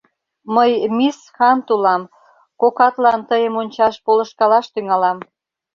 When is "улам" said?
1.73-2.03